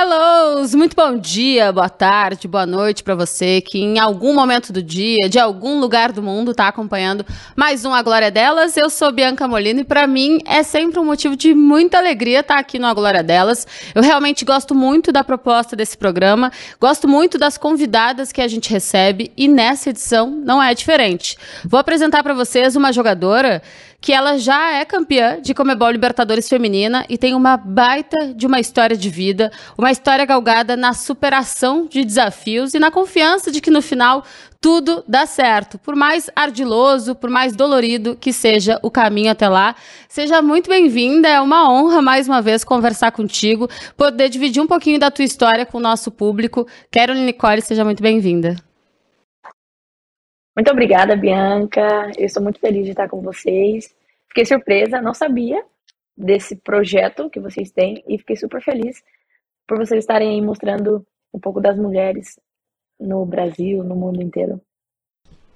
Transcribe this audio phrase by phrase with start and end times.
[0.00, 0.74] Hellos!
[0.74, 5.28] Muito bom dia, boa tarde, boa noite para você que em algum momento do dia,
[5.28, 7.22] de algum lugar do mundo, está acompanhando
[7.54, 8.78] mais um A Glória Delas.
[8.78, 12.54] Eu sou Bianca Molina e para mim é sempre um motivo de muita alegria estar
[12.54, 13.66] tá aqui no A Glória Delas.
[13.94, 18.70] Eu realmente gosto muito da proposta desse programa, gosto muito das convidadas que a gente
[18.70, 21.36] recebe e nessa edição não é diferente.
[21.62, 23.60] Vou apresentar para vocês uma jogadora
[24.00, 28.58] que ela já é campeã de Comebol Libertadores Feminina e tem uma baita de uma
[28.58, 33.70] história de vida, uma história galgada na superação de desafios e na confiança de que
[33.70, 34.24] no final
[34.60, 35.78] tudo dá certo.
[35.78, 39.74] Por mais ardiloso, por mais dolorido que seja o caminho até lá.
[40.08, 44.98] Seja muito bem-vinda, é uma honra mais uma vez conversar contigo, poder dividir um pouquinho
[44.98, 46.66] da tua história com o nosso público.
[46.90, 48.56] Carolyn Nicole, seja muito bem-vinda.
[50.56, 52.10] Muito obrigada, Bianca.
[52.18, 53.94] Eu estou muito feliz de estar com vocês.
[54.30, 55.64] Fiquei surpresa, não sabia
[56.16, 59.02] desse projeto que vocês têm e fiquei super feliz
[59.66, 61.04] por vocês estarem aí mostrando
[61.34, 62.38] um pouco das mulheres
[62.98, 64.60] no Brasil, no mundo inteiro.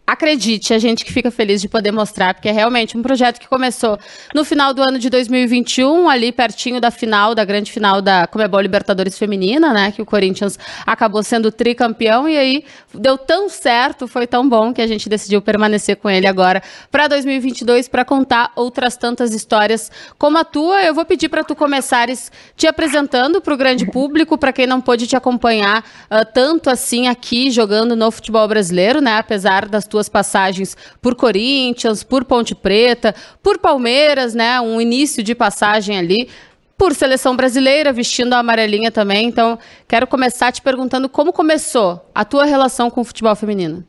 [0.07, 3.49] Acredite, a gente que fica feliz de poder mostrar, porque é realmente um projeto que
[3.49, 3.99] começou
[4.35, 8.61] no final do ano de 2021, ali pertinho da final, da grande final da Comebol
[8.61, 9.93] Libertadores Feminina, né?
[9.93, 14.83] Que o Corinthians acabou sendo tricampeão e aí deu tão certo, foi tão bom que
[14.83, 20.37] a gente decidiu permanecer com ele agora para 2022 para contar outras tantas histórias como
[20.37, 20.83] a tua.
[20.83, 24.83] Eu vou pedir para tu começares te apresentando para o grande público, para quem não
[24.83, 29.17] pôde te acompanhar uh, tanto assim aqui jogando no futebol brasileiro, né?
[29.17, 34.61] Apesar das tuas passagens por Corinthians, por Ponte Preta, por Palmeiras, né?
[34.61, 36.29] Um início de passagem ali
[36.77, 39.29] por seleção brasileira, vestindo a amarelinha também.
[39.29, 43.87] Então, quero começar te perguntando como começou a tua relação com o futebol feminino.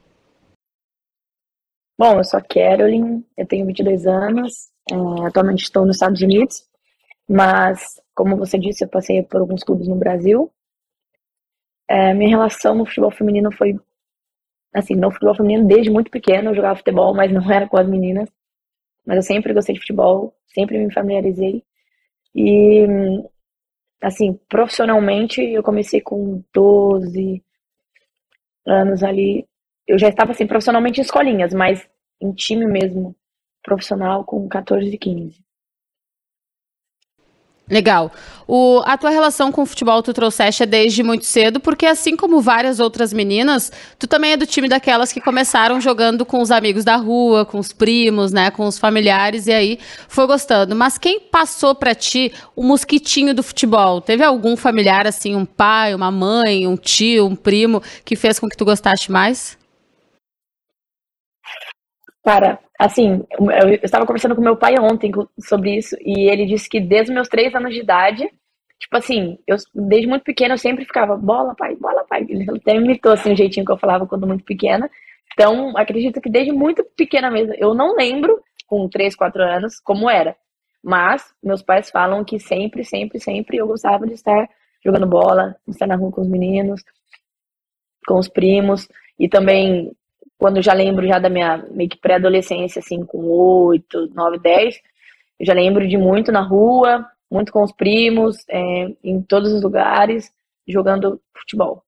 [1.97, 6.65] Bom, eu sou a Carolyn, eu tenho 22 anos, é, atualmente estou nos Estados Unidos,
[7.27, 10.51] mas, como você disse, eu passei por alguns clubes no Brasil.
[11.89, 13.75] É, minha relação no futebol feminino foi
[14.75, 17.87] assim, no futebol feminino desde muito pequeno, eu jogava futebol, mas não era com as
[17.87, 18.29] meninas.
[19.05, 21.63] Mas eu sempre gostei de futebol, sempre me familiarizei.
[22.35, 22.85] E,
[24.01, 27.43] assim, profissionalmente, eu comecei com 12
[28.65, 29.47] anos ali.
[29.87, 31.87] Eu já estava, assim, profissionalmente em escolinhas, mas
[32.21, 33.15] em time mesmo,
[33.63, 35.44] profissional, com 14 e 15.
[37.67, 38.11] Legal.
[38.47, 42.15] O, a tua relação com o futebol tu trouxeste é desde muito cedo, porque assim
[42.15, 46.51] como várias outras meninas, tu também é do time daquelas que começaram jogando com os
[46.51, 50.75] amigos da rua, com os primos, né, com os familiares, e aí foi gostando.
[50.75, 53.99] Mas quem passou para ti o mosquitinho do futebol?
[53.99, 58.47] Teve algum familiar, assim, um pai, uma mãe, um tio, um primo, que fez com
[58.47, 59.57] que tu gostaste mais?
[62.23, 66.79] Cara, assim, eu estava conversando com meu pai ontem sobre isso e ele disse que
[66.79, 68.23] desde meus três anos de idade,
[68.79, 72.25] tipo assim, eu desde muito pequena eu sempre ficava bola, pai, bola, pai.
[72.27, 74.89] Ele até imitou assim o jeitinho que eu falava quando muito pequena.
[75.33, 80.09] Então, acredito que desde muito pequena mesmo, eu não lembro com três, quatro anos como
[80.09, 80.35] era.
[80.83, 84.47] Mas meus pais falam que sempre, sempre, sempre eu gostava de estar
[84.83, 86.83] jogando bola, de estar na rua com os meninos,
[88.07, 88.87] com os primos
[89.19, 89.91] e também
[90.37, 94.75] quando eu já lembro já da minha meio que pré-adolescência, assim, com 8, 9, 10,
[95.39, 99.61] eu já lembro de muito na rua, muito com os primos, é, em todos os
[99.61, 100.31] lugares,
[100.67, 101.84] jogando futebol.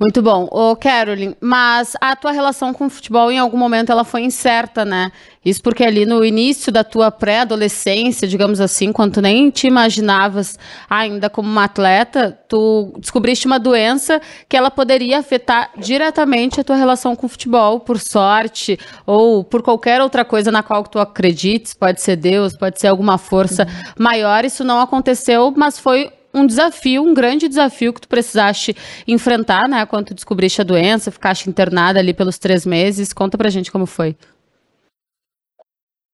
[0.00, 0.48] Muito bom.
[0.50, 4.82] Ô, Carolyn, mas a tua relação com o futebol em algum momento ela foi incerta,
[4.82, 5.12] né?
[5.44, 10.58] Isso porque ali no início da tua pré-adolescência, digamos assim, quando tu nem te imaginavas
[10.88, 16.76] ainda como uma atleta, tu descobriste uma doença que ela poderia afetar diretamente a tua
[16.76, 21.74] relação com o futebol, por sorte ou por qualquer outra coisa na qual tu acredites,
[21.74, 23.92] pode ser Deus, pode ser alguma força uhum.
[23.98, 24.46] maior.
[24.46, 28.74] Isso não aconteceu, mas foi um desafio, um grande desafio que tu precisaste
[29.06, 29.84] enfrentar, né?
[29.86, 33.12] Quando tu descobriste a doença, ficaste internada ali pelos três meses.
[33.12, 34.16] Conta pra gente como foi.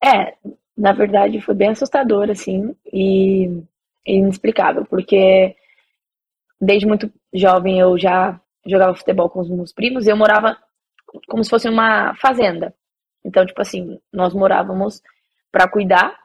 [0.03, 0.33] É,
[0.77, 3.63] na verdade foi bem assustador, assim, e
[4.05, 5.55] inexplicável, porque
[6.59, 10.57] desde muito jovem eu já jogava futebol com os meus primos e eu morava
[11.27, 12.73] como se fosse uma fazenda.
[13.23, 15.01] Então, tipo assim, nós morávamos
[15.51, 16.17] para cuidar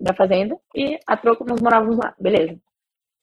[0.00, 2.58] da fazenda e a troco nós morávamos lá, beleza.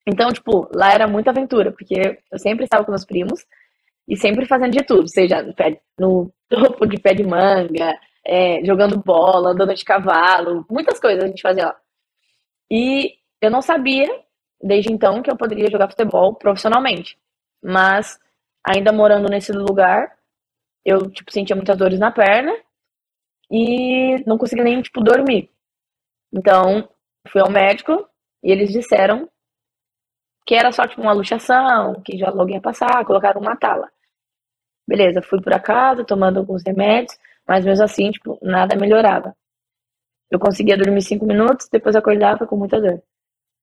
[0.07, 3.45] Então, tipo, lá era muita aventura, porque eu sempre estava com meus primos
[4.07, 7.93] e sempre fazendo de tudo, seja no, pé, no topo de pé de manga,
[8.25, 11.75] é, jogando bola, andando de cavalo, muitas coisas a gente fazia lá.
[12.71, 14.07] E eu não sabia,
[14.61, 17.17] desde então, que eu poderia jogar futebol profissionalmente.
[17.63, 18.19] Mas,
[18.65, 20.17] ainda morando nesse lugar,
[20.85, 22.55] eu, tipo, sentia muitas dores na perna
[23.51, 25.49] e não conseguia nem, tipo, dormir.
[26.33, 26.87] Então,
[27.27, 28.07] fui ao médico
[28.43, 29.29] e eles disseram
[30.49, 33.87] que era só tipo uma luxação, que já logo ia passar, colocaram uma tala.
[34.87, 37.15] Beleza, fui para casa tomando alguns remédios,
[37.47, 39.37] mas mesmo assim, tipo, nada melhorava.
[40.27, 42.99] Eu conseguia dormir cinco minutos, depois acordava com muita dor.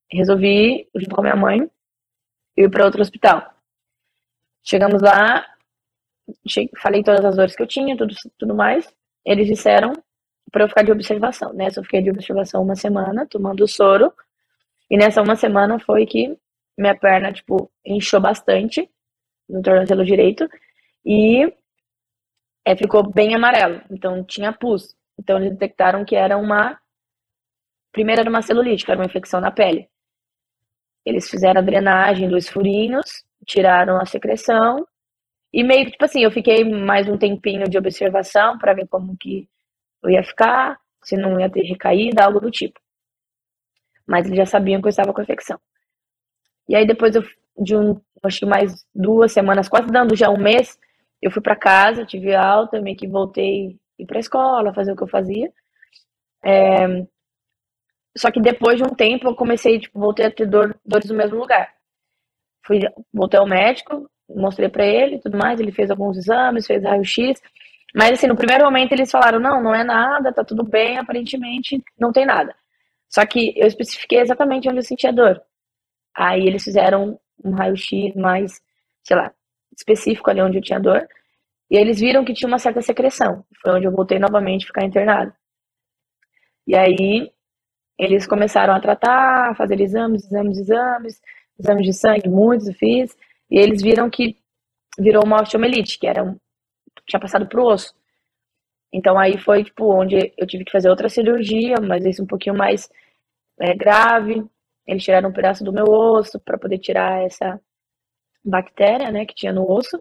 [0.09, 1.69] Resolvi, junto com a minha mãe,
[2.56, 3.53] ir para outro hospital.
[4.62, 5.44] Chegamos lá,
[6.81, 8.89] falei todas as dores que eu tinha, tudo, tudo mais.
[9.25, 9.93] Eles disseram
[10.53, 11.67] para eu ficar de observação, né?
[11.77, 14.12] Eu fiquei de observação uma semana, tomando soro.
[14.89, 16.39] E nessa uma semana foi que
[16.76, 18.88] minha perna, tipo, inchou bastante
[19.49, 20.49] no tornozelo direito
[21.05, 21.52] e
[22.64, 23.82] é, ficou bem amarelo.
[23.90, 24.96] Então tinha pus.
[25.19, 26.78] Então eles detectaram que era uma.
[27.93, 29.88] Primeiro era uma celulite, que era uma infecção na pele.
[31.05, 34.87] Eles fizeram a drenagem dos furinhos, tiraram a secreção
[35.52, 39.17] e meio que, tipo assim, eu fiquei mais um tempinho de observação para ver como
[39.17, 39.49] que
[40.02, 42.79] eu ia ficar, se não ia ter recaída, algo do tipo.
[44.06, 45.58] Mas eles já sabiam que eu estava com infecção.
[46.69, 47.23] E aí depois eu,
[47.59, 50.79] de um, acho que mais duas semanas, quase dando já um mês,
[51.23, 55.03] eu fui para casa, tive alta, meio que voltei ir para escola, fazer o que
[55.03, 55.53] eu fazia.
[56.45, 56.87] É,
[58.17, 61.17] só que depois de um tempo eu comecei, tipo, voltei a ter dor, dores no
[61.17, 61.73] mesmo lugar.
[62.65, 62.81] Fui,
[63.13, 67.41] voltei ao médico, mostrei para ele tudo mais, ele fez alguns exames, fez raio-x.
[67.95, 71.83] Mas assim, no primeiro momento eles falaram: não, não é nada, tá tudo bem, aparentemente
[71.99, 72.55] não tem nada.
[73.09, 75.41] Só que eu especifiquei exatamente onde eu sentia dor.
[76.17, 78.61] Aí eles fizeram um raio-x mais,
[79.05, 79.33] sei lá,
[79.77, 81.07] específico ali onde eu tinha dor.
[81.71, 83.45] E eles viram que tinha uma certa secreção.
[83.61, 85.33] Foi onde eu voltei novamente a ficar internado.
[86.67, 87.31] E aí
[87.99, 91.21] eles começaram a tratar, a fazer exames, exames, exames,
[91.59, 93.17] exames de sangue, muitos eu fiz.
[93.51, 94.37] E eles viram que
[94.99, 96.37] virou uma osteomelite, que era um,
[97.07, 97.95] tinha passado pro osso.
[98.93, 102.57] Então aí foi tipo onde eu tive que fazer outra cirurgia, mas isso um pouquinho
[102.57, 102.89] mais
[103.61, 104.45] é, grave.
[104.87, 107.61] Eles tiraram um pedaço do meu osso para poder tirar essa
[108.44, 109.99] bactéria, né, que tinha no osso,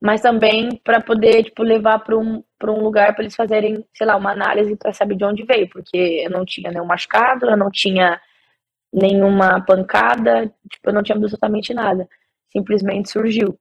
[0.00, 4.06] mas também para poder tipo levar para um para um lugar para eles fazerem, sei
[4.06, 7.56] lá, uma análise para saber de onde veio, porque eu não tinha nenhum machucado, eu
[7.56, 8.20] não tinha
[8.92, 12.08] nenhuma pancada, tipo, eu não tinha absolutamente nada.
[12.50, 13.58] Simplesmente surgiu.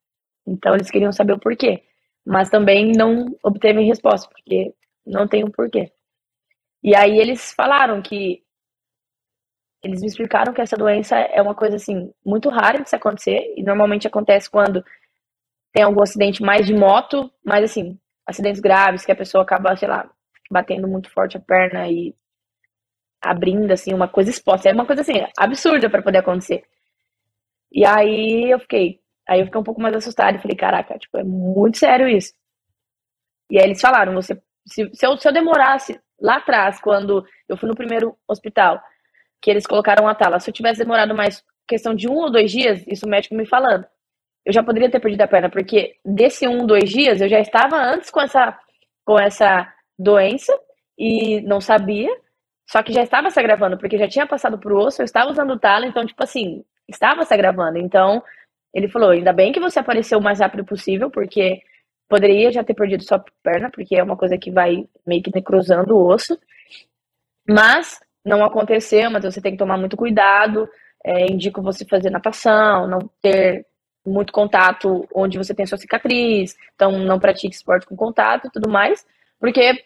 [0.48, 1.84] Então eles queriam saber o porquê,
[2.26, 4.74] mas também não obteve resposta, porque
[5.06, 5.92] não tem o um porquê.
[6.84, 8.44] E aí eles falaram que
[9.86, 13.54] eles me explicaram que essa doença é uma coisa assim muito rara de se acontecer
[13.56, 14.84] e normalmente acontece quando
[15.72, 19.88] tem algum acidente mais de moto, mas assim, acidentes graves que a pessoa acaba, sei
[19.88, 20.10] lá,
[20.50, 22.16] batendo muito forte a perna e
[23.22, 24.70] abrindo assim uma coisa exposta.
[24.70, 26.64] É uma coisa assim absurda para poder acontecer.
[27.72, 29.00] E aí eu fiquei,
[29.30, 32.34] aí eu fiquei um pouco mais assustada e falei, caraca, tipo, é muito sério isso.
[33.52, 37.56] E aí eles falaram, você se, se, eu, se eu demorasse lá atrás, quando eu
[37.56, 38.82] fui no primeiro hospital,
[39.46, 40.40] que eles colocaram a tala.
[40.40, 43.46] Se eu tivesse demorado mais questão de um ou dois dias, isso o médico me
[43.46, 43.86] falando,
[44.44, 47.78] eu já poderia ter perdido a perna, porque desse um, dois dias eu já estava
[47.78, 48.58] antes com essa,
[49.06, 50.52] com essa doença
[50.98, 52.10] e não sabia,
[52.68, 55.60] só que já estava se agravando, porque já tinha passado pro osso, eu estava usando
[55.60, 57.78] tala, então, tipo assim, estava se agravando.
[57.78, 58.24] Então,
[58.74, 61.62] ele falou: ainda bem que você apareceu o mais rápido possível, porque
[62.10, 65.96] poderia já ter perdido sua perna, porque é uma coisa que vai meio que necrosando
[65.96, 66.36] o osso.
[67.48, 70.68] Mas não aconteceu, mas você tem que tomar muito cuidado.
[71.04, 73.66] É, indico você fazer natação, não ter
[74.06, 78.70] muito contato onde você tem sua cicatriz, então não pratique esporte com contato e tudo
[78.70, 79.06] mais,
[79.40, 79.84] porque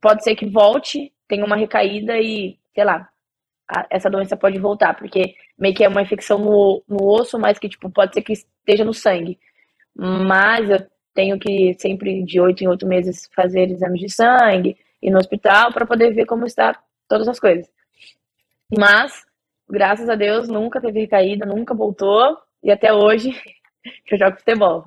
[0.00, 3.08] pode ser que volte, tenha uma recaída e, sei lá,
[3.68, 7.58] a, essa doença pode voltar, porque meio que é uma infecção no, no osso, mas
[7.58, 9.38] que, tipo, pode ser que esteja no sangue.
[9.94, 15.10] Mas eu tenho que sempre, de oito em oito meses, fazer exames de sangue, ir
[15.10, 17.66] no hospital para poder ver como está todas as coisas.
[18.76, 19.24] Mas,
[19.68, 23.34] graças a Deus, nunca teve recaída, nunca voltou, e até hoje
[24.10, 24.84] eu jogo futebol.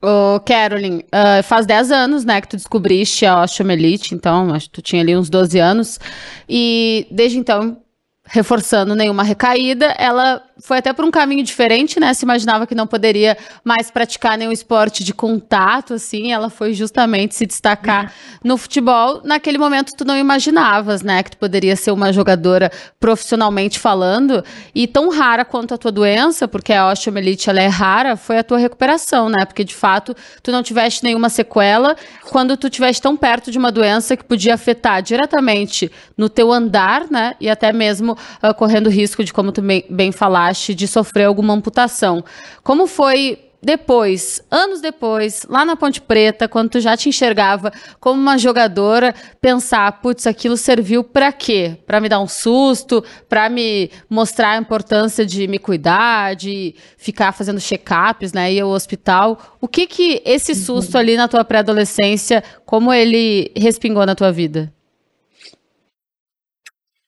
[0.00, 4.72] Ô, Carolyn, uh, faz 10 anos, né, que tu descobriste a osteomelite, então, acho que
[4.72, 6.00] tu tinha ali uns 12 anos,
[6.48, 7.80] e desde então,
[8.24, 12.14] reforçando nenhuma recaída, ela foi até por um caminho diferente, né?
[12.14, 16.32] Se imaginava que não poderia mais praticar nenhum esporte de contato, assim.
[16.32, 18.10] Ela foi justamente se destacar uhum.
[18.44, 19.20] no futebol.
[19.24, 21.22] Naquele momento, tu não imaginavas, né?
[21.24, 24.44] Que tu poderia ser uma jogadora profissionalmente falando.
[24.72, 28.44] E tão rara quanto a tua doença, porque a osteomielite ela é rara, foi a
[28.44, 29.44] tua recuperação, né?
[29.44, 31.96] Porque de fato, tu não tiveste nenhuma sequela
[32.30, 37.10] quando tu estiveste tão perto de uma doença que podia afetar diretamente no teu andar,
[37.10, 37.34] né?
[37.40, 41.54] E até mesmo uh, correndo risco de, como tu bem, bem falaste, de sofrer alguma
[41.54, 42.24] amputação.
[42.62, 48.20] Como foi depois, anos depois, lá na Ponte Preta, quando tu já te enxergava como
[48.20, 51.76] uma jogadora, pensar, putz, aquilo serviu para quê?
[51.86, 57.30] Para me dar um susto, para me mostrar a importância de me cuidar, de ficar
[57.30, 59.38] fazendo check-ups, né, ir ao hospital.
[59.60, 64.72] O que que esse susto ali na tua pré-adolescência, como ele respingou na tua vida?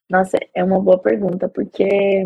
[0.09, 2.23] Nossa, é uma boa pergunta, porque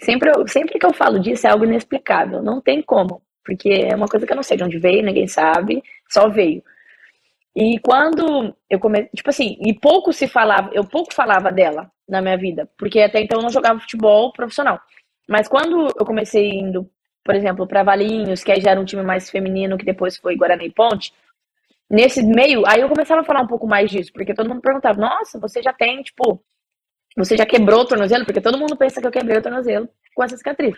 [0.00, 3.94] sempre, eu, sempre que eu falo disso é algo inexplicável, não tem como, porque é
[3.94, 6.62] uma coisa que eu não sei de onde veio, ninguém sabe, só veio.
[7.54, 12.22] E quando eu comecei, tipo assim, e pouco se falava, eu pouco falava dela na
[12.22, 14.80] minha vida, porque até então eu não jogava futebol profissional.
[15.28, 16.88] Mas quando eu comecei indo,
[17.22, 20.36] por exemplo, para Valinhos, que aí já era um time mais feminino, que depois foi
[20.36, 21.12] Guarani Ponte,
[21.90, 24.98] nesse meio, aí eu começava a falar um pouco mais disso, porque todo mundo perguntava:
[24.98, 26.42] "Nossa, você já tem, tipo,
[27.16, 28.24] você já quebrou o tornozelo?
[28.24, 30.76] Porque todo mundo pensa que eu quebrei o tornozelo com essa cicatriz.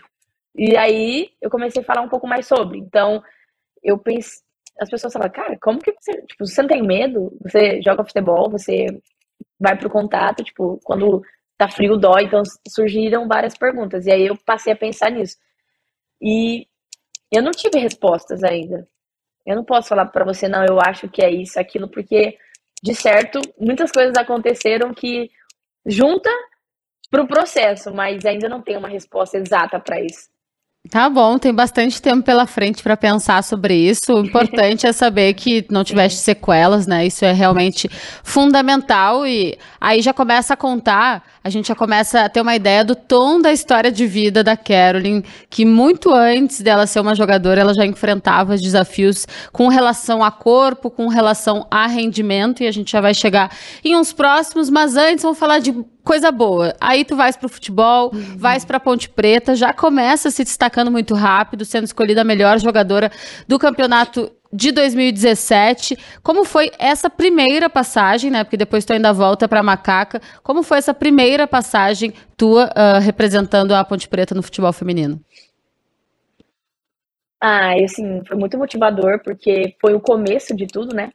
[0.57, 2.79] E aí eu comecei a falar um pouco mais sobre.
[2.79, 3.23] Então,
[3.83, 4.43] eu pensei,
[4.81, 7.37] as pessoas falavam, cara, como que você, tipo, você não tem medo?
[7.43, 8.87] Você joga futebol, você
[9.59, 11.23] vai pro contato, tipo, quando
[11.57, 14.07] tá frio dói, então surgiram várias perguntas.
[14.07, 15.37] E aí eu passei a pensar nisso.
[16.21, 16.67] E
[17.33, 18.89] eu não tive respostas ainda.
[19.47, 22.39] Eu não posso falar para você, não, eu acho que é isso, aquilo, porque
[22.83, 25.31] de certo, muitas coisas aconteceram que
[25.87, 26.31] junta
[27.11, 30.29] para o processo, mas ainda não tem uma resposta exata para isso.
[30.91, 34.13] Tá bom, tem bastante tempo pela frente para pensar sobre isso.
[34.13, 37.07] O importante é saber que não tiveste sequelas, né?
[37.07, 37.89] Isso é realmente
[38.23, 42.85] fundamental e aí já começa a contar, a gente já começa a ter uma ideia
[42.85, 47.63] do tom da história de vida da Carolyn, que muito antes dela ser uma jogadora,
[47.63, 52.93] ela já enfrentava desafios com relação a corpo, com relação a rendimento e a gente
[52.93, 53.51] já vai chegar
[53.83, 55.75] em uns próximos, mas antes vamos falar de
[56.05, 56.75] coisa boa.
[56.81, 58.37] Aí tu vais pro futebol, uhum.
[58.37, 63.11] vais pra Ponte Preta, já começa se destacando muito rápido, sendo escolhida a melhor jogadora
[63.49, 65.97] do campeonato de 2017.
[66.23, 68.45] Como foi essa primeira passagem, né?
[68.45, 70.21] Porque depois tu ainda volta para Macaca.
[70.43, 75.21] Como foi essa primeira passagem tua uh, representando a Ponte Preta no futebol feminino?
[77.41, 81.11] Ah, assim, foi muito motivador, porque foi o começo de tudo, né?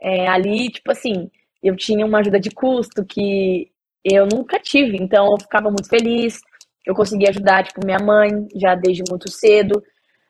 [0.00, 1.30] É, ali, tipo assim,
[1.62, 3.71] eu tinha uma ajuda de custo que
[4.04, 6.40] eu nunca tive, então eu ficava muito feliz.
[6.84, 9.82] Eu consegui ajudar, tipo, minha mãe, já desde muito cedo.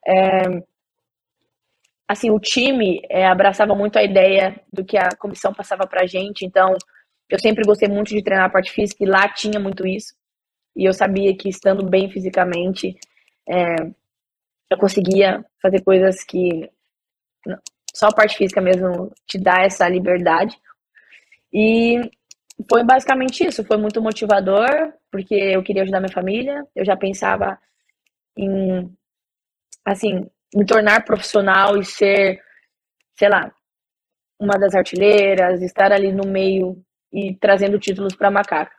[0.06, 0.62] É,
[2.06, 6.44] assim, o time é, abraçava muito a ideia do que a comissão passava pra gente,
[6.44, 6.76] então
[7.30, 10.14] eu sempre gostei muito de treinar a parte física e lá tinha muito isso.
[10.76, 12.96] E eu sabia que estando bem fisicamente,
[13.48, 13.76] é,
[14.70, 16.68] eu conseguia fazer coisas que
[17.94, 20.56] só a parte física mesmo te dá essa liberdade.
[21.52, 22.00] E
[22.68, 23.64] foi basicamente isso.
[23.64, 26.66] Foi muito motivador, porque eu queria ajudar minha família.
[26.75, 27.59] Eu já pensava
[28.37, 28.90] em,
[29.85, 32.40] assim, me tornar profissional e ser,
[33.18, 33.52] sei lá,
[34.40, 36.82] uma das artilheiras, estar ali no meio
[37.12, 38.75] e trazendo títulos para Macaca.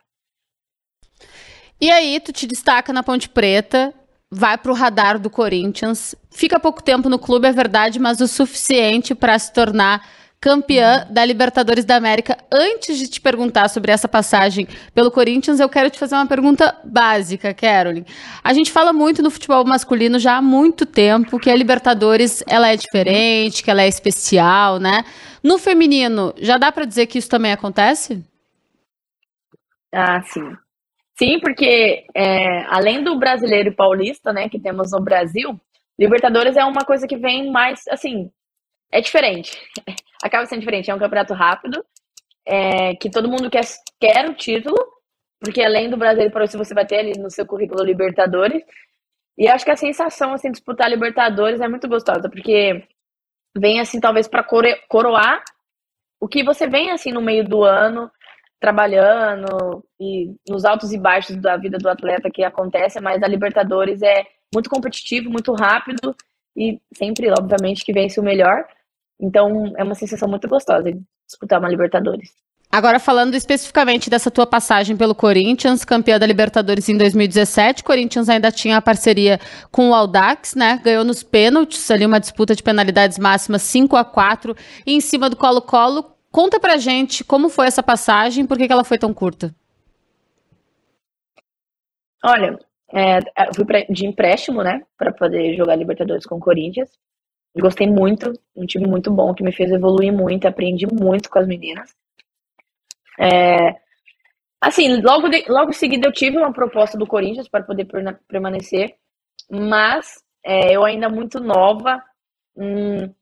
[1.80, 3.94] E aí, tu te destaca na Ponte Preta,
[4.30, 8.28] vai para o radar do Corinthians, fica pouco tempo no clube, é verdade, mas o
[8.28, 10.08] suficiente para se tornar
[10.44, 12.38] campeã da Libertadores da América.
[12.52, 16.78] Antes de te perguntar sobre essa passagem pelo Corinthians, eu quero te fazer uma pergunta
[16.84, 18.04] básica, Carolyn.
[18.44, 22.68] A gente fala muito no futebol masculino já há muito tempo que a Libertadores ela
[22.68, 25.06] é diferente, que ela é especial, né?
[25.42, 28.22] No feminino, já dá para dizer que isso também acontece?
[29.94, 30.52] Ah, sim.
[31.18, 35.58] Sim, porque é, além do brasileiro e paulista, né, que temos no Brasil,
[35.98, 38.30] Libertadores é uma coisa que vem mais, assim,
[38.94, 39.58] é diferente.
[40.24, 40.90] Acaba sendo diferente.
[40.90, 41.84] É um campeonato rápido,
[42.46, 43.64] é, que todo mundo quer,
[44.00, 44.78] quer o título,
[45.40, 48.64] porque além do Brasil para você vai ter ali no seu currículo Libertadores.
[49.38, 52.88] E acho que a sensação, assim, de disputar Libertadores é muito gostosa, porque
[53.58, 54.46] vem, assim, talvez para
[54.88, 55.44] coroar
[56.22, 58.12] o que você vem, assim, no meio do ano,
[58.62, 64.02] trabalhando e nos altos e baixos da vida do atleta que acontece, mas a Libertadores
[64.04, 64.24] é
[64.54, 66.16] muito competitivo, muito rápido
[66.56, 68.66] e sempre, obviamente, que vence o melhor.
[69.24, 72.30] Então é uma sensação muito gostosa de disputar uma Libertadores.
[72.70, 78.52] Agora, falando especificamente dessa tua passagem pelo Corinthians, campeã da Libertadores em 2017, Corinthians ainda
[78.52, 79.40] tinha a parceria
[79.72, 80.82] com o Aldax, né?
[80.84, 85.30] Ganhou nos pênaltis, ali uma disputa de penalidades máximas 5 a 4 e em cima
[85.30, 86.04] do Colo-Colo.
[86.32, 89.56] Conta pra gente como foi essa passagem, por que, que ela foi tão curta?
[92.26, 92.58] Olha,
[92.92, 96.90] é, eu fui pra, de empréstimo, né, para poder jogar Libertadores com o Corinthians.
[97.60, 101.48] Gostei muito, um time muito bom que me fez evoluir muito, aprendi muito com as
[101.48, 101.96] meninas.
[103.20, 103.76] É,
[104.62, 107.88] assim, logo, de, logo em seguida eu tive uma proposta do Corinthians para poder
[108.28, 108.96] permanecer,
[109.52, 112.02] mas é, eu ainda muito nova,
[112.58, 113.14] hum,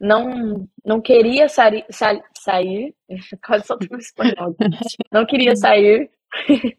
[0.00, 2.94] não, não queria sair, sa sair,
[3.44, 4.54] quase soltando espanhol,
[5.12, 6.10] não queria sair,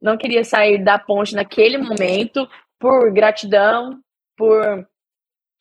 [0.00, 2.46] não queria sair da ponte naquele momento,
[2.78, 4.00] por gratidão,
[4.36, 4.86] por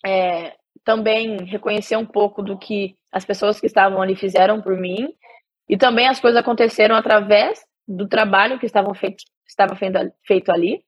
[0.06, 5.14] é, também reconhecer um pouco do que as pessoas que estavam ali fizeram por mim,
[5.68, 10.84] e também as coisas aconteceram através do trabalho que estavam feito, estava feito ali.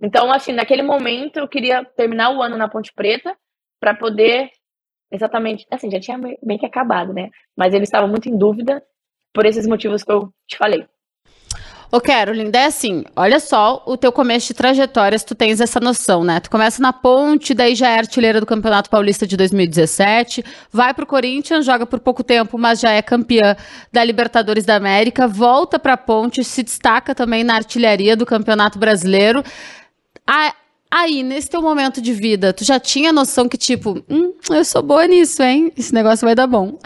[0.00, 3.36] Então, assim, naquele momento eu queria terminar o ano na Ponte Preta
[3.80, 4.50] para poder
[5.10, 7.30] exatamente, assim, já tinha bem que acabado, né?
[7.56, 8.82] Mas ele estava muito em dúvida
[9.32, 10.86] por esses motivos que eu te falei.
[11.94, 15.78] Ô, Carolyn, é assim, olha só o teu começo de trajetória, se tu tens essa
[15.78, 16.40] noção, né?
[16.40, 21.06] Tu começa na ponte, daí já é artilheira do Campeonato Paulista de 2017, vai pro
[21.06, 23.54] Corinthians, joga por pouco tempo, mas já é campeã
[23.92, 29.44] da Libertadores da América, volta pra ponte, se destaca também na artilharia do Campeonato Brasileiro.
[30.90, 34.82] Aí, nesse teu momento de vida, tu já tinha noção que, tipo, hum, eu sou
[34.82, 35.72] boa nisso, hein?
[35.76, 36.76] Esse negócio vai dar bom.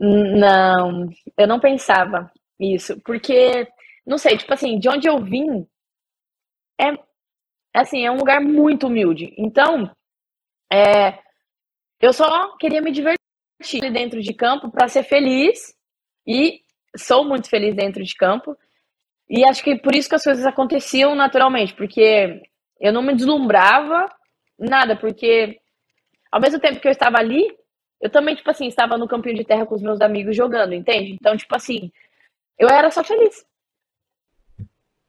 [0.00, 2.32] Não, eu não pensava.
[2.72, 3.66] Isso, porque,
[4.06, 5.66] não sei, tipo assim, de onde eu vim
[6.80, 6.92] é,
[7.74, 9.34] assim, é um lugar muito humilde.
[9.36, 9.90] Então,
[10.72, 11.18] é,
[12.00, 15.74] eu só queria me divertir dentro de campo para ser feliz
[16.26, 16.60] e
[16.96, 18.56] sou muito feliz dentro de campo.
[19.28, 22.40] E acho que por isso que as coisas aconteciam naturalmente, porque
[22.80, 24.08] eu não me deslumbrava
[24.58, 25.58] nada, porque
[26.30, 27.46] ao mesmo tempo que eu estava ali,
[28.00, 31.12] eu também, tipo assim, estava no campinho de terra com os meus amigos jogando, entende?
[31.12, 31.90] Então, tipo assim,
[32.58, 33.44] eu era só feliz.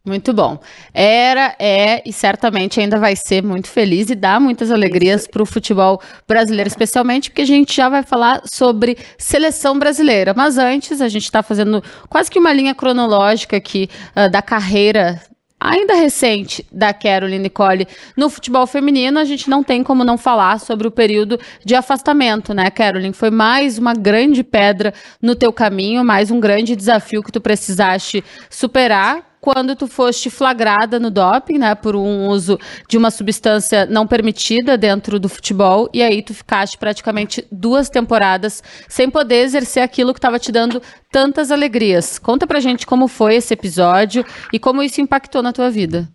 [0.05, 0.59] Muito bom.
[0.93, 5.47] Era, é e certamente ainda vai ser muito feliz e dá muitas alegrias para o
[5.47, 10.31] futebol brasileiro, especialmente porque a gente já vai falar sobre seleção brasileira.
[10.35, 15.19] Mas antes, a gente está fazendo quase que uma linha cronológica aqui uh, da carreira
[15.65, 20.59] ainda recente da Caroline Nicole no futebol feminino, a gente não tem como não falar
[20.59, 23.13] sobre o período de afastamento, né, Caroline?
[23.13, 28.23] Foi mais uma grande pedra no teu caminho, mais um grande desafio que tu precisaste
[28.49, 32.57] superar quando tu foste flagrada no doping, né, por um uso
[32.89, 38.63] de uma substância não permitida dentro do futebol, e aí tu ficaste praticamente duas temporadas
[38.89, 40.81] sem poder exercer aquilo que estava te dando
[41.11, 42.17] tantas alegrias.
[42.17, 46.09] Conta pra gente como foi esse episódio e como isso impactou na tua vida.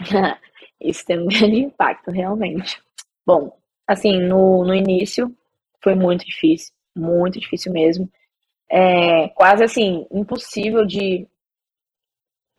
[0.80, 2.80] isso tem um grande impacto, realmente.
[3.26, 3.54] Bom,
[3.86, 5.30] assim, no, no início
[5.84, 8.08] foi muito difícil, muito difícil mesmo.
[8.70, 11.28] É, quase assim, impossível de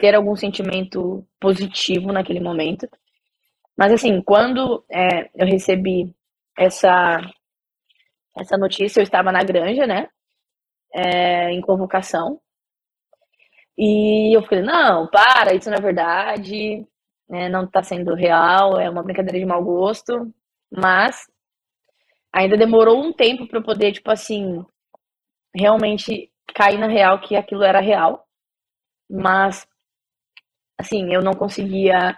[0.04, 2.90] ter algum sentimento positivo naquele momento.
[3.78, 6.14] Mas assim, quando é, eu recebi
[6.58, 7.22] essa
[8.38, 10.10] essa notícia, eu estava na granja, né?
[10.94, 12.42] É, em convocação.
[13.78, 16.86] E eu falei, não, para, isso não é verdade,
[17.30, 20.34] né, não está sendo real, é uma brincadeira de mau gosto.
[20.70, 21.32] Mas
[22.34, 24.66] ainda demorou um tempo para eu poder, tipo assim,
[25.56, 28.28] realmente cair na real que aquilo era real.
[29.10, 29.66] Mas
[30.78, 32.18] assim, eu não conseguia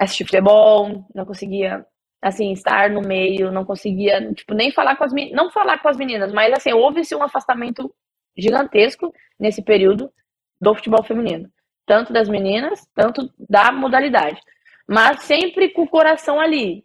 [0.00, 1.84] assistir futebol, não conseguia,
[2.22, 5.88] assim, estar no meio, não conseguia, tipo, nem falar com as meninas, não falar com
[5.88, 7.92] as meninas, mas, assim, houve-se um afastamento
[8.36, 10.12] gigantesco nesse período
[10.60, 11.50] do futebol feminino.
[11.86, 14.40] Tanto das meninas, tanto da modalidade.
[14.86, 16.84] Mas sempre com o coração ali.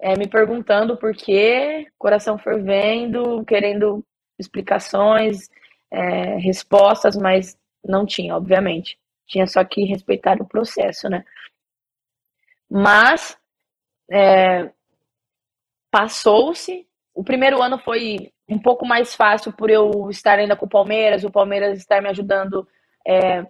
[0.00, 4.04] É, me perguntando por quê, coração fervendo, querendo
[4.38, 5.50] explicações,
[5.90, 8.98] é, respostas, mas não tinha, obviamente.
[9.30, 11.24] Tinha só que respeitar o processo, né?
[12.68, 13.38] Mas
[14.10, 14.72] é,
[15.88, 16.84] passou-se.
[17.14, 21.22] O primeiro ano foi um pouco mais fácil por eu estar ainda com o Palmeiras,
[21.22, 22.66] o Palmeiras estar me ajudando,
[23.06, 23.46] é,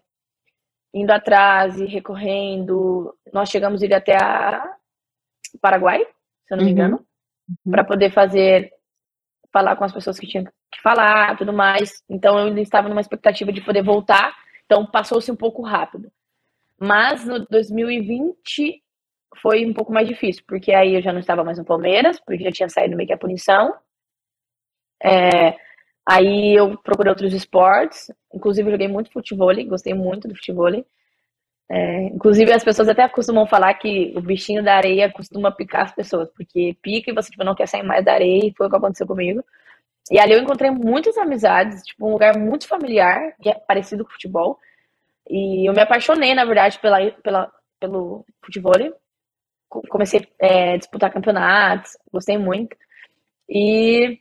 [0.93, 3.16] indo atrás e recorrendo.
[3.33, 4.62] Nós chegamos a ir até a
[5.62, 6.05] Paraguai,
[6.47, 6.77] se eu não me uhum.
[6.77, 7.07] engano,
[7.64, 7.73] uhum.
[7.73, 8.71] para poder fazer
[9.51, 12.05] falar com as pessoas que tinham que falar, tudo mais.
[12.07, 14.37] Então eu ainda estava numa expectativa de poder voltar
[14.71, 16.13] então passou-se um pouco rápido.
[16.79, 18.81] Mas no 2020
[19.43, 22.45] foi um pouco mais difícil, porque aí eu já não estava mais no Palmeiras, porque
[22.45, 23.75] já tinha saído meio que a punição.
[25.03, 25.57] É,
[26.07, 30.71] aí eu procurei outros esportes, inclusive joguei muito futebol, gostei muito do futebol.
[31.69, 35.95] É, inclusive as pessoas até costumam falar que o bichinho da areia costuma picar as
[35.95, 38.71] pessoas, porque pica e você tipo, não quer sair mais da areia, e foi o
[38.71, 39.43] que aconteceu comigo.
[40.11, 44.11] E ali eu encontrei muitas amizades, tipo, um lugar muito familiar, que é parecido com
[44.13, 44.59] futebol.
[45.29, 48.75] E eu me apaixonei, na verdade, pela, pela, pelo futebol.
[49.89, 52.77] Comecei é, a disputar campeonatos, gostei muito.
[53.49, 54.21] E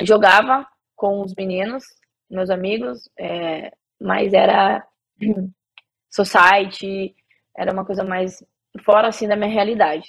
[0.00, 1.84] jogava com os meninos,
[2.30, 4.86] meus amigos, é, mas era
[6.10, 7.14] society,
[7.56, 8.42] Era uma coisa mais
[8.84, 10.08] fora assim da minha realidade.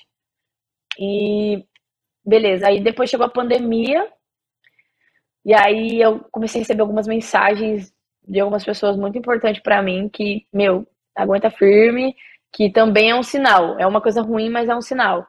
[1.00, 1.66] E
[2.26, 4.08] beleza, aí depois chegou a pandemia,
[5.46, 7.94] e aí eu comecei a receber algumas mensagens
[8.28, 12.16] de algumas pessoas muito importantes para mim que, meu, aguenta firme,
[12.54, 13.78] que também é um sinal.
[13.80, 15.28] É uma coisa ruim, mas é um sinal.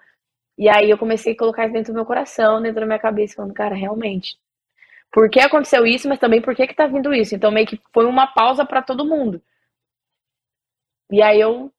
[0.58, 3.54] E aí eu comecei a colocar dentro do meu coração, dentro da minha cabeça, falando,
[3.54, 4.36] cara, realmente.
[5.12, 7.34] Por que aconteceu isso, mas também por que que tá vindo isso?
[7.34, 9.42] Então meio que foi uma pausa para todo mundo.
[11.10, 11.72] E aí eu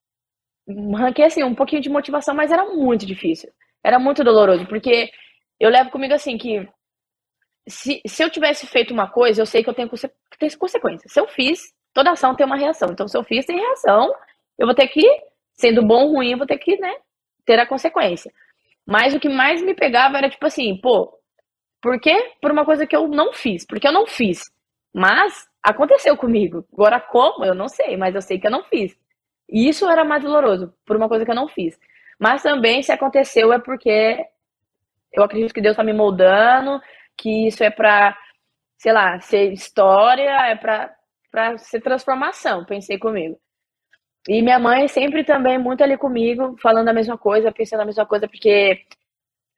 [0.95, 3.51] ranquei assim, um pouquinho de motivação, mas era muito difícil.
[3.83, 5.11] Era muito doloroso, porque
[5.59, 6.67] eu levo comigo assim que
[7.67, 11.11] se, se eu tivesse feito uma coisa, eu sei que eu tenho que ter consequências.
[11.11, 12.89] Se eu fiz, toda ação tem uma reação.
[12.91, 14.13] Então, se eu fiz, tem reação.
[14.57, 15.05] Eu vou ter que,
[15.53, 16.93] sendo bom ou ruim, eu vou ter que, né,
[17.45, 18.31] ter a consequência.
[18.85, 21.11] Mas o que mais me pegava era tipo assim, pô,
[21.81, 22.33] por quê?
[22.41, 23.65] Por uma coisa que eu não fiz.
[23.65, 24.43] Porque eu não fiz.
[24.93, 26.65] Mas aconteceu comigo.
[26.71, 27.43] Agora, como?
[27.43, 28.95] Eu não sei, mas eu sei que eu não fiz.
[29.49, 31.77] E isso era mais doloroso, por uma coisa que eu não fiz.
[32.19, 34.25] Mas também, se aconteceu, é porque
[35.13, 36.81] eu acredito que Deus está me moldando,
[37.17, 38.17] que isso é para,
[38.77, 43.39] sei lá, ser história, é para ser transformação, pensei comigo.
[44.27, 48.05] E minha mãe sempre também muito ali comigo, falando a mesma coisa, pensando a mesma
[48.05, 48.83] coisa, porque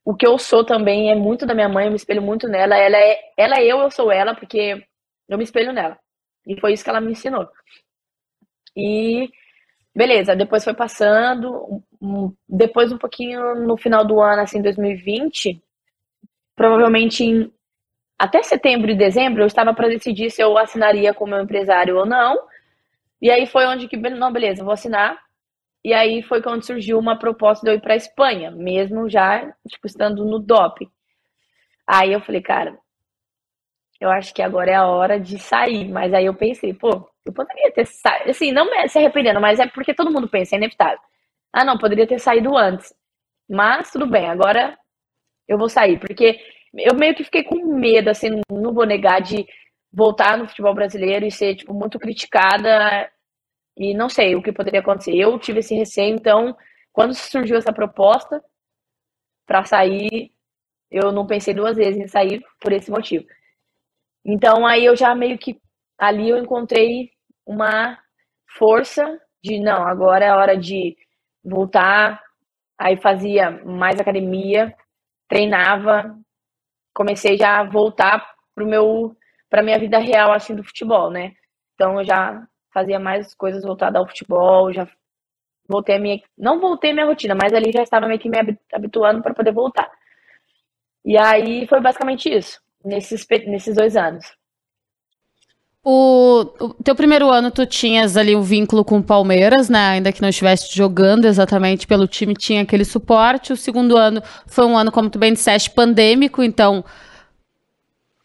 [0.04, 2.78] o que eu sou também é muito da minha mãe, eu me espelho muito nela.
[2.78, 4.86] Ela é, ela é eu, eu sou ela, porque
[5.30, 5.98] eu me espelho nela.
[6.46, 7.48] E foi isso que ela me ensinou.
[8.76, 9.30] E
[9.96, 11.84] beleza, depois foi passando,
[12.48, 15.62] depois um pouquinho no final do ano, assim, 2020,
[16.58, 17.54] provavelmente em,
[18.20, 22.06] até setembro e dezembro eu estava para decidir se eu assinaria com meu empresário ou
[22.06, 22.38] não.
[23.22, 25.20] E aí foi onde que, não, beleza, vou assinar.
[25.86, 29.88] E aí foi quando surgiu uma proposta de eu ir para Espanha, mesmo já, tipo,
[29.88, 30.90] estando no DOP.
[31.88, 32.78] Aí eu falei, cara,
[34.00, 35.88] eu acho que agora é a hora de sair.
[35.90, 39.68] Mas aí eu pensei, pô, eu poderia ter saído, assim, não se arrependendo, mas é
[39.68, 41.00] porque todo mundo pensa, é inevitável.
[41.54, 42.94] Ah, não, poderia ter saído antes.
[43.50, 44.78] Mas tudo bem, agora
[45.48, 46.40] eu vou sair, porque
[46.76, 49.46] eu meio que fiquei com medo, assim, não vou negar, de
[49.92, 53.10] voltar no futebol brasileiro e ser, tipo, muito criticada
[53.76, 55.16] e não sei o que poderia acontecer.
[55.16, 56.56] Eu tive esse receio, então,
[56.92, 58.44] quando surgiu essa proposta
[59.46, 60.32] para sair,
[60.92, 63.26] eu não pensei duas vezes em sair por esse motivo.
[64.26, 65.60] Então, aí eu já meio que
[65.98, 67.12] ali eu encontrei
[67.46, 67.98] uma
[68.58, 70.98] força de não, agora é hora de
[71.44, 72.22] voltar.
[72.78, 74.76] Aí fazia mais academia,
[75.28, 76.16] treinava,
[76.94, 79.16] comecei já a voltar pro meu
[79.50, 81.34] para minha vida real assim do futebol, né?
[81.76, 84.88] Então eu já fazia mais coisas voltadas ao futebol, já
[85.70, 88.38] voltei a minha não voltei a minha rotina, mas ali já estava meio que me
[88.74, 89.90] habituando para poder voltar.
[91.06, 94.37] E aí foi basicamente isso, nesses nesses dois anos.
[95.90, 99.92] O, o, teu primeiro ano tu tinhas ali um vínculo com o Palmeiras, né?
[99.92, 103.54] Ainda que não estivesse jogando exatamente pelo time, tinha aquele suporte.
[103.54, 106.84] O segundo ano foi um ano, como tu bem disseste, pandêmico, então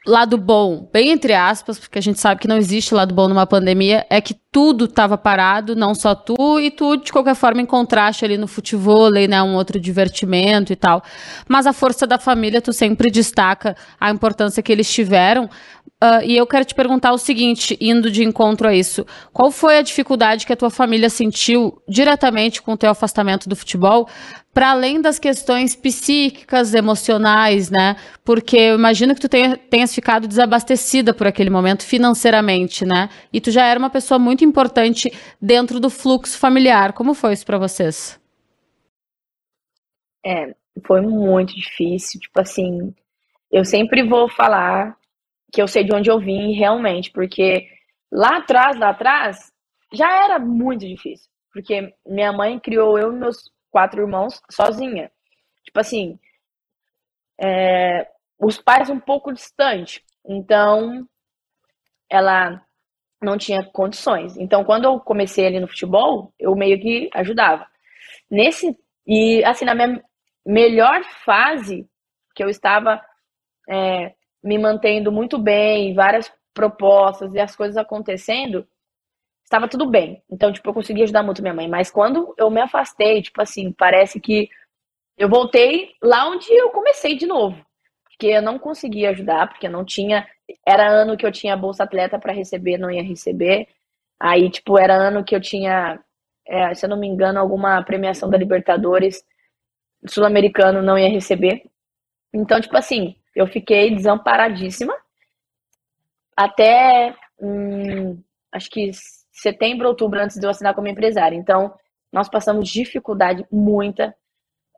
[0.05, 3.47] lado bom, bem entre aspas, porque a gente sabe que não existe lado bom numa
[3.47, 8.25] pandemia, é que tudo estava parado, não só tu, e tu, de qualquer forma, encontraste
[8.25, 11.03] ali no futebol, né, um outro divertimento e tal.
[11.49, 15.49] Mas a força da família, tu sempre destaca a importância que eles tiveram.
[16.03, 19.79] Uh, e eu quero te perguntar o seguinte, indo de encontro a isso, qual foi
[19.79, 24.09] a dificuldade que a tua família sentiu diretamente com o teu afastamento do futebol,
[24.53, 27.95] para além das questões psíquicas, emocionais, né?
[28.25, 33.09] Porque eu imagino que tu tenha, tenhas ficado desabastecida por aquele momento financeiramente, né?
[33.33, 35.09] E tu já era uma pessoa muito importante
[35.41, 36.95] dentro do fluxo familiar.
[36.95, 38.21] Como foi isso para vocês?
[40.27, 40.53] É,
[40.85, 42.19] foi muito difícil.
[42.19, 42.93] Tipo assim,
[43.53, 45.01] eu sempre vou falar
[45.53, 47.69] que eu sei de onde eu vim realmente, porque
[48.11, 49.53] lá atrás, lá atrás,
[49.93, 51.31] já era muito difícil.
[51.53, 55.13] Porque minha mãe criou eu e meus quatro irmãos sozinha.
[55.63, 56.19] Tipo assim,
[57.39, 60.03] é, os pais um pouco distantes.
[60.27, 61.07] Então,
[62.09, 62.65] ela
[63.21, 64.37] não tinha condições.
[64.39, 67.67] Então, quando eu comecei ali no futebol, eu meio que ajudava.
[68.31, 70.03] Nesse e assim na minha
[70.47, 71.89] melhor fase
[72.35, 73.01] que eu estava
[73.69, 78.67] é, me mantendo muito bem, várias propostas e as coisas acontecendo,
[79.45, 80.23] estava tudo bem.
[80.31, 81.69] Então, tipo, eu consegui ajudar muito minha mãe.
[81.69, 84.49] Mas quando eu me afastei, tipo assim, parece que
[85.17, 87.65] eu voltei lá onde eu comecei de novo.
[88.05, 90.27] Porque eu não conseguia ajudar, porque eu não tinha.
[90.67, 93.69] Era ano que eu tinha bolsa atleta para receber, não ia receber.
[94.21, 96.01] Aí, tipo, era ano que eu tinha,
[96.47, 99.25] é, se eu não me engano, alguma premiação da Libertadores
[100.07, 101.65] sul-americano, não ia receber.
[102.33, 104.95] Então, tipo assim, eu fiquei desamparadíssima
[106.37, 108.91] até hum, acho que
[109.33, 111.37] setembro, outubro, antes de eu assinar como empresária.
[111.37, 111.75] Então,
[112.13, 114.15] nós passamos dificuldade muita.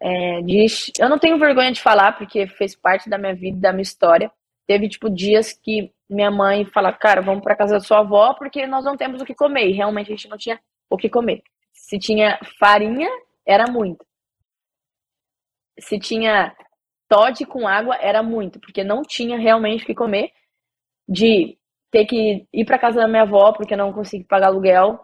[0.00, 0.66] É, de,
[0.98, 4.30] eu não tenho vergonha de falar, porque fez parte da minha vida, da minha história.
[4.66, 8.66] Teve, tipo, dias que minha mãe fala, cara, vamos para casa da sua avó porque
[8.66, 9.68] nós não temos o que comer.
[9.68, 11.42] E realmente a gente não tinha o que comer.
[11.72, 13.08] Se tinha farinha,
[13.46, 14.04] era muito.
[15.78, 16.54] Se tinha
[17.08, 20.30] Todd com água, era muito, porque não tinha realmente o que comer.
[21.08, 21.56] De
[21.90, 24.98] ter que ir para casa da minha avó porque não consegui pagar aluguel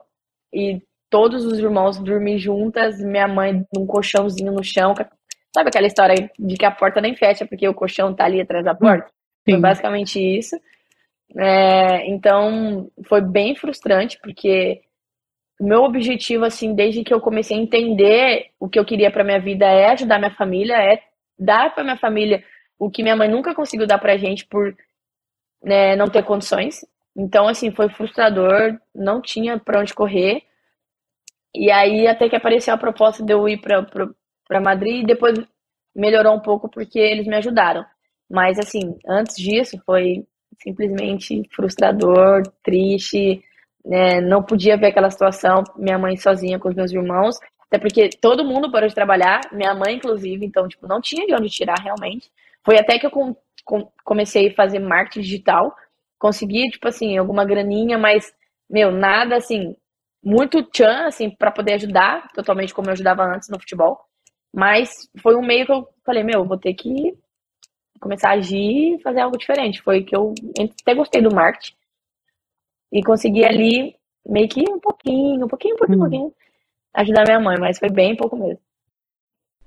[0.52, 4.94] e todos os irmãos dormir juntas, minha mãe num colchãozinho no chão.
[5.54, 8.64] Sabe aquela história de que a porta nem fecha porque o colchão tá ali atrás
[8.64, 9.08] da porta?
[9.44, 9.52] Sim.
[9.52, 10.56] Foi basicamente isso.
[11.36, 14.80] É, então, foi bem frustrante, porque
[15.60, 19.24] o meu objetivo, assim, desde que eu comecei a entender o que eu queria para
[19.24, 21.00] minha vida é ajudar minha família, é
[21.40, 22.44] dar para minha família
[22.78, 24.76] o que minha mãe nunca conseguiu dar pra gente por
[25.62, 26.84] né, não ter condições.
[27.16, 30.42] Então, assim, foi frustrador, não tinha para onde correr.
[31.54, 35.38] E aí, até que apareceu a proposta de eu ir para Madrid, e depois
[35.94, 37.84] melhorou um pouco porque eles me ajudaram.
[38.30, 40.24] Mas, assim, antes disso, foi
[40.62, 43.42] simplesmente frustrador, triste,
[43.84, 44.20] né?
[44.20, 47.36] não podia ver aquela situação, minha mãe sozinha com os meus irmãos,
[47.70, 51.32] até porque todo mundo parou de trabalhar, minha mãe inclusive, então tipo, não tinha de
[51.32, 52.28] onde tirar realmente.
[52.64, 55.74] Foi até que eu com, com, comecei a fazer marketing digital,
[56.18, 58.34] consegui tipo assim, alguma graninha, mas
[58.68, 59.76] meu, nada assim,
[60.22, 64.00] muito tchan assim para poder ajudar, totalmente como eu ajudava antes no futebol.
[64.52, 67.16] Mas foi um meio que eu falei, meu, vou ter que
[68.00, 69.80] começar a agir e fazer algo diferente.
[69.80, 70.34] Foi que eu
[70.82, 71.76] até gostei do marketing
[72.92, 73.94] e consegui ali
[74.26, 76.10] meio que um pouquinho, um pouquinho, um pouquinho, um hum.
[76.10, 76.34] pouquinho,
[76.94, 78.58] ajudar minha mãe, mas foi bem pouco mesmo.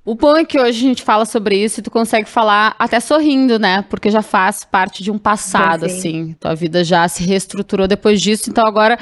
[0.05, 2.99] O bom é que hoje a gente fala sobre isso e tu consegue falar até
[2.99, 3.85] sorrindo, né?
[3.89, 5.97] Porque já faz parte de um passado, sim, sim.
[5.97, 6.33] assim.
[6.33, 8.97] Tua vida já se reestruturou depois disso, então agora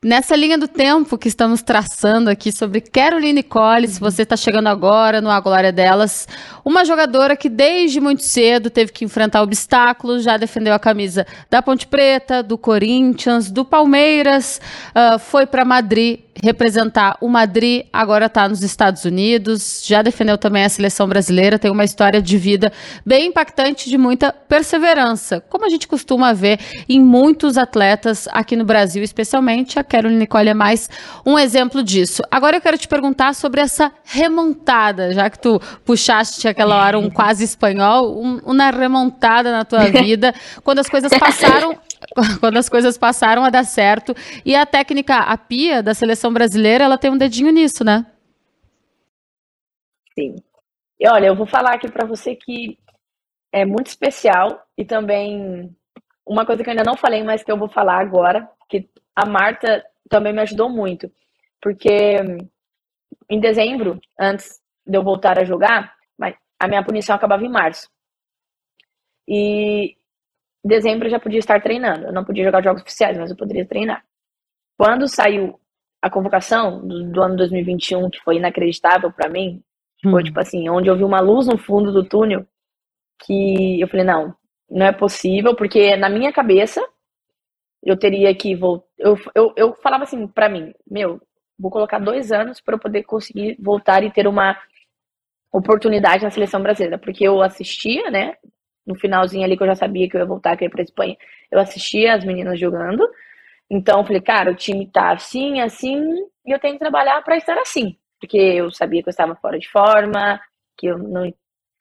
[0.00, 4.68] Nessa linha do tempo que estamos traçando aqui sobre Caroline Collins, se você está chegando
[4.68, 6.28] agora no A Glória Delas,
[6.64, 11.60] uma jogadora que desde muito cedo teve que enfrentar obstáculos, já defendeu a camisa da
[11.60, 18.48] Ponte Preta, do Corinthians, do Palmeiras, uh, foi para Madrid representar o Madrid, agora está
[18.48, 22.72] nos Estados Unidos, já defendeu também a seleção brasileira, tem uma história de vida
[23.04, 28.64] bem impactante, de muita perseverança, como a gente costuma ver em muitos atletas aqui no
[28.64, 30.88] Brasil, especialmente a Caroline Nicole é mais
[31.24, 32.22] um exemplo disso.
[32.30, 37.10] Agora eu quero te perguntar sobre essa remontada, já que tu puxaste aquela hora um
[37.10, 41.76] quase espanhol, um, uma remontada na tua vida, quando as coisas passaram
[42.40, 44.14] quando as coisas passaram a dar certo.
[44.44, 48.06] E a técnica, a Pia, da seleção brasileira, ela tem um dedinho nisso, né?
[50.18, 50.36] Sim.
[50.98, 52.78] E olha, eu vou falar aqui para você que
[53.52, 55.74] é muito especial e também
[56.26, 59.24] uma coisa que eu ainda não falei, mas que eu vou falar agora, que a
[59.24, 61.10] Marta também me ajudou muito.
[61.60, 62.16] Porque
[63.30, 65.96] em dezembro, antes de eu voltar a jogar,
[66.60, 67.88] a minha punição acabava em março.
[69.26, 69.96] E
[70.64, 72.06] dezembro eu já podia estar treinando.
[72.06, 74.04] Eu não podia jogar jogos oficiais, mas eu poderia treinar.
[74.76, 75.58] Quando saiu
[76.00, 79.62] a convocação do, do ano 2021, que foi inacreditável para mim,
[80.04, 80.10] hum.
[80.10, 82.46] foi tipo assim, onde eu vi uma luz no fundo do túnel,
[83.24, 84.34] que eu falei, não,
[84.70, 86.80] não é possível, porque na minha cabeça
[87.82, 88.86] eu teria que voltar.
[88.98, 91.20] Eu, eu, eu falava assim para mim, meu,
[91.58, 94.56] vou colocar dois anos para eu poder conseguir voltar e ter uma
[95.52, 98.36] oportunidade na seleção brasileira, porque eu assistia, né?
[98.88, 101.16] No finalzinho ali que eu já sabia que eu ia voltar aqui para Espanha,
[101.50, 103.06] eu assistia as meninas jogando.
[103.70, 106.02] Então eu falei, cara, o time tá assim, assim,
[106.46, 109.58] e eu tenho que trabalhar para estar assim, porque eu sabia que eu estava fora
[109.58, 110.40] de forma,
[110.76, 111.32] que eu não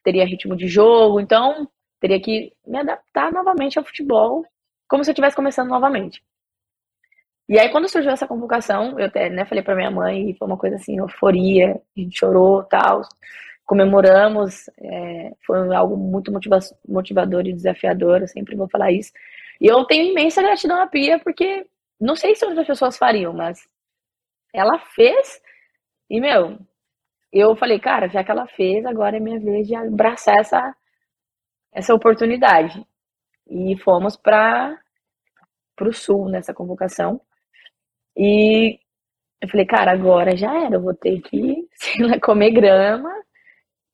[0.03, 1.67] teria ritmo de jogo, então
[1.99, 4.45] teria que me adaptar novamente ao futebol
[4.87, 6.21] como se eu estivesse começando novamente.
[7.49, 10.57] E aí, quando surgiu essa convocação, eu até né, falei para minha mãe, foi uma
[10.57, 13.01] coisa assim, euforia, a gente chorou tal,
[13.67, 19.11] comemoramos, é, foi algo muito motiva motivador e desafiador, eu sempre vou falar isso.
[19.59, 21.67] E eu tenho imensa gratidão à Pia, porque
[21.99, 23.67] não sei se outras pessoas fariam, mas
[24.53, 25.41] ela fez,
[26.09, 26.57] e meu,
[27.31, 30.75] eu falei, cara, já que ela fez, agora é minha vez de abraçar essa,
[31.73, 32.85] essa oportunidade
[33.49, 34.79] e fomos para
[35.81, 37.19] o sul nessa convocação.
[38.15, 38.79] E
[39.41, 41.67] eu falei, cara, agora já era, eu vou ter que
[41.99, 43.11] lá, comer grama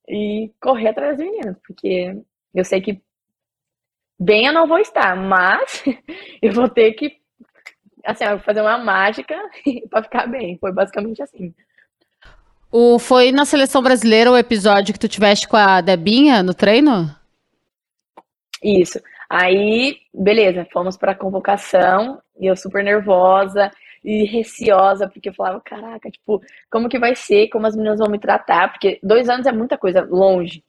[0.08, 2.16] e correr atrás das meninas, porque
[2.54, 3.02] eu sei que
[4.20, 5.84] bem eu não vou estar, mas
[6.42, 7.24] eu vou ter que
[8.04, 9.36] assim, fazer uma mágica
[9.90, 10.58] para ficar bem.
[10.60, 11.54] Foi basicamente assim.
[12.72, 17.16] O, foi na seleção brasileira o episódio que tu tiveste com a Debinha no treino?
[18.64, 19.00] Isso.
[19.30, 23.72] Aí, beleza, fomos para a convocação e eu super nervosa.
[24.04, 28.10] E receosa, porque eu falava, caraca, tipo, como que vai ser, como as meninas vão
[28.10, 30.64] me tratar, porque dois anos é muita coisa longe.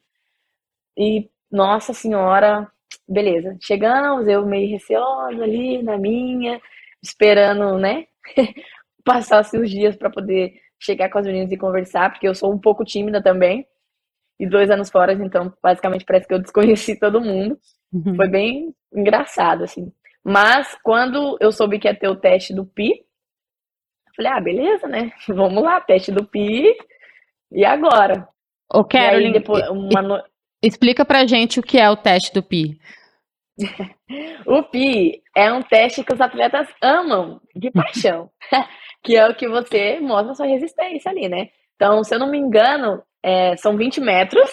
[0.96, 2.70] E, nossa senhora,
[3.08, 3.56] beleza.
[3.60, 6.60] Chegamos, eu meio receosa ali na minha,
[7.02, 8.06] esperando, né,
[9.04, 12.52] passar assim, os dias para poder chegar com as meninas e conversar, porque eu sou
[12.52, 13.66] um pouco tímida também.
[14.38, 17.58] E dois anos fora, então basicamente parece que eu desconheci todo mundo.
[17.92, 18.16] Uhum.
[18.16, 19.92] Foi bem engraçado, assim.
[20.24, 23.04] Mas quando eu soube que ia ter o teste do PI,
[24.16, 25.12] falei, ah, beleza, né?
[25.28, 26.76] Vamos lá, teste do PI.
[27.52, 28.28] E agora?
[28.72, 30.22] Ô, Carolyn, depois, uma no...
[30.62, 32.78] explica pra gente o que é o teste do PI.
[34.46, 38.30] o PI é um teste que os atletas amam de paixão,
[39.02, 41.50] que é o que você mostra sua resistência ali, né?
[41.76, 44.50] Então, se eu não me engano, é, são 20 metros,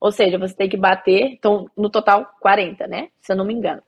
[0.00, 3.08] ou seja, você tem que bater, então, no total 40, né?
[3.20, 3.82] Se eu não me engano.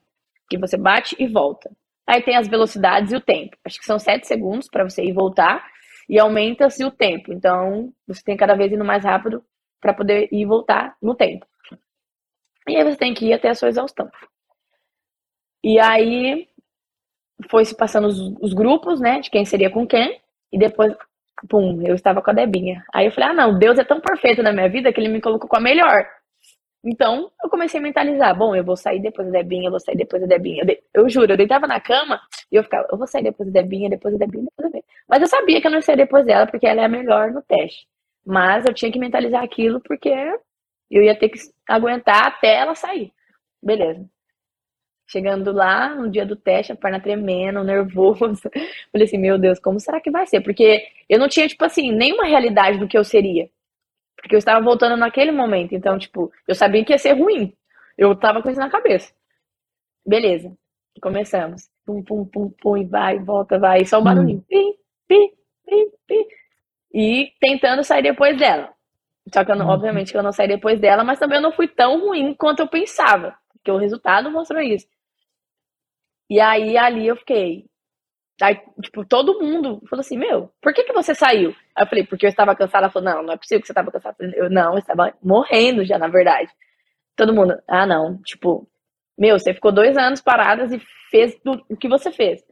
[0.49, 1.71] Que você bate e volta.
[2.07, 3.57] Aí tem as velocidades e o tempo.
[3.65, 5.67] Acho que são 7 segundos para você ir e voltar,
[6.09, 7.33] e aumenta-se o tempo.
[7.33, 9.43] Então, você tem cada vez indo mais rápido
[9.81, 11.47] para poder ir e voltar no tempo.
[12.69, 14.11] E aí você tem que ir até a sua exaustão.
[15.63, 16.49] E aí
[17.51, 20.21] foi se passando os, os, grupos, né, de quem seria com quem,
[20.53, 20.95] e depois,
[21.49, 22.85] pum, eu estava com a Debinha.
[22.93, 25.21] Aí eu falei, ah, não, Deus é tão perfeito na minha vida que ele me
[25.21, 26.07] colocou com a melhor.
[26.85, 29.97] Então, eu comecei a mentalizar, bom, eu vou sair depois da Debinha, eu vou sair
[29.97, 30.63] depois da Debinha.
[30.63, 30.83] Eu, de...
[30.93, 32.21] eu juro, eu deitava na cama
[32.53, 34.85] e eu ficava, eu vou sair depois da Debinha, depois da Debinha, depois da Debinha.
[35.09, 37.33] Mas eu sabia que eu não ia sair depois dela, porque ela é a melhor
[37.33, 37.87] no teste.
[38.27, 40.11] Mas eu tinha que mentalizar aquilo, porque
[40.91, 43.13] eu ia ter que aguentar até ela sair.
[43.63, 44.07] Beleza.
[45.07, 48.43] Chegando lá, no dia do teste, a perna tremendo, nervoso.
[48.93, 50.41] Falei assim, meu Deus, como será que vai ser?
[50.43, 53.49] Porque eu não tinha, tipo assim, nenhuma realidade do que eu seria.
[54.25, 55.75] Porque eu estava voltando naquele momento.
[55.75, 57.55] Então, tipo, eu sabia que ia ser ruim.
[57.97, 59.13] Eu tava com isso na cabeça.
[60.05, 60.51] Beleza.
[60.99, 61.69] Começamos.
[61.85, 63.83] Pum, pum, pum, pum, e vai, volta, vai.
[63.83, 64.05] E só o hum.
[64.05, 64.43] barulhinho.
[64.49, 64.75] Pim,
[65.07, 65.31] pim,
[65.67, 66.27] pim, pim.
[66.95, 68.73] E tentando sair depois dela.
[69.31, 69.73] Só que, eu não, uhum.
[69.73, 72.61] obviamente, que eu não saí depois dela, mas também eu não fui tão ruim quanto
[72.61, 73.37] eu pensava.
[73.53, 74.87] Porque o resultado mostrou isso.
[76.31, 77.67] E aí ali eu fiquei.
[78.43, 81.55] Aí, tipo, todo mundo falou assim: Meu, por que, que você saiu?
[81.75, 82.87] Aí eu falei: Porque eu estava cansada.
[82.87, 84.17] Ela falou: Não, não é possível que você estava cansada.
[84.21, 86.51] Eu não, eu estava morrendo já, na verdade.
[87.17, 88.21] Todo mundo: Ah, não.
[88.23, 88.69] Tipo,
[89.19, 92.43] meu, você ficou dois anos paradas e fez do, o que você fez.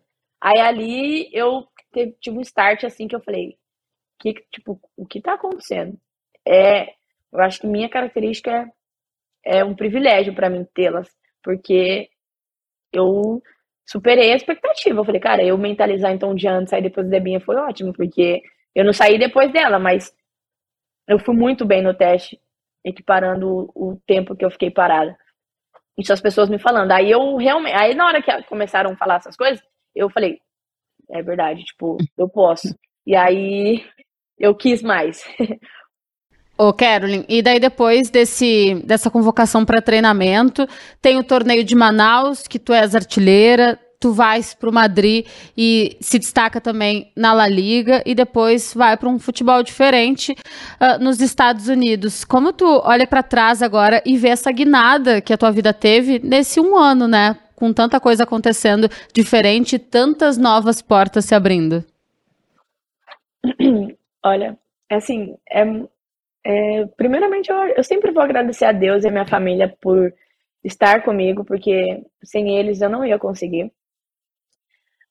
[0.40, 1.66] Aí ali eu
[2.20, 3.56] tive um start assim que eu falei:
[4.20, 5.98] que, Tipo, o que tá acontecendo?
[6.46, 6.90] É,
[7.32, 8.70] eu acho que minha característica
[9.44, 11.08] é, é um privilégio para mim tê-las,
[11.42, 12.08] porque
[12.92, 13.42] eu
[13.86, 15.00] superei a expectativa.
[15.00, 17.92] Eu falei, cara, eu mentalizar então um dia antes, sair depois da Debinha foi ótimo,
[17.92, 18.42] porque
[18.74, 20.14] eu não saí depois dela, mas
[21.08, 22.40] eu fui muito bem no teste,
[22.84, 25.16] equiparando o, o tempo que eu fiquei parada.
[25.98, 26.92] Isso as pessoas me falando.
[26.92, 27.76] Aí eu realmente.
[27.76, 29.62] Aí na hora que começaram a falar essas coisas,
[29.94, 30.40] eu falei,
[31.10, 32.74] é verdade, tipo, eu posso.
[33.06, 33.84] E aí
[34.38, 35.24] eu quis mais.
[36.62, 40.64] Ô, Carolyn, e daí depois desse, dessa convocação para treinamento,
[41.00, 45.26] tem o torneio de Manaus, que tu és artilheira, tu vais para o Madrid
[45.58, 50.36] e se destaca também na La Liga e depois vai para um futebol diferente
[50.80, 52.24] uh, nos Estados Unidos.
[52.24, 56.20] Como tu olha para trás agora e vê essa guinada que a tua vida teve
[56.22, 57.36] nesse um ano, né?
[57.56, 61.84] Com tanta coisa acontecendo diferente, tantas novas portas se abrindo.
[64.24, 64.56] Olha,
[64.88, 65.64] é assim, é
[66.44, 70.12] é, primeiramente, eu, eu sempre vou agradecer a Deus e a minha família por
[70.64, 73.72] estar comigo, porque sem eles eu não ia conseguir.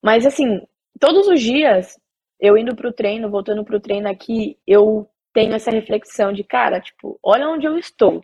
[0.02, 0.62] Mas, assim,
[1.00, 2.00] todos os dias,
[2.40, 7.20] eu indo pro treino, voltando pro treino aqui, eu tenho essa reflexão de, cara, tipo,
[7.24, 8.24] olha onde eu estou,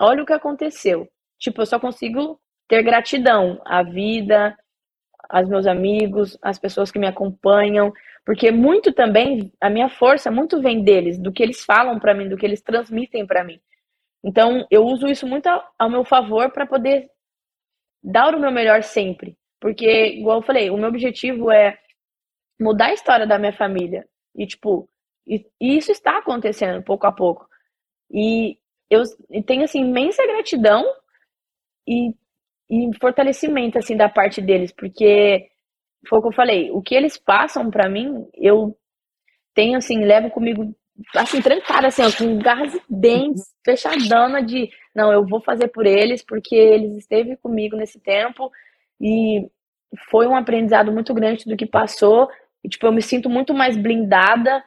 [0.00, 1.08] olha o que aconteceu.
[1.38, 4.56] Tipo, eu só consigo ter gratidão à vida,
[5.28, 7.92] aos meus amigos, às pessoas que me acompanham,
[8.24, 12.28] porque muito também, a minha força muito vem deles, do que eles falam para mim,
[12.28, 13.60] do que eles transmitem para mim.
[14.24, 17.10] Então, eu uso isso muito ao meu favor para poder
[18.02, 19.36] dar o meu melhor sempre.
[19.60, 21.78] Porque, igual eu falei, o meu objetivo é
[22.58, 24.06] mudar a história da minha família.
[24.34, 24.88] E, tipo,
[25.26, 27.46] e, e isso está acontecendo pouco a pouco.
[28.10, 29.02] E eu
[29.46, 30.84] tenho, assim, imensa gratidão
[31.86, 32.14] e,
[32.70, 35.48] e fortalecimento, assim, da parte deles, porque
[36.08, 38.76] foi o que eu falei, o que eles passam para mim, eu
[39.54, 40.74] tenho assim, levo comigo
[41.16, 45.86] assim, trancada, assim, ó, com garras e dentes, fechadona de não, eu vou fazer por
[45.86, 48.50] eles, porque eles esteve comigo nesse tempo
[49.00, 49.48] e
[50.10, 52.28] foi um aprendizado muito grande do que passou.
[52.62, 54.64] E, tipo, eu me sinto muito mais blindada,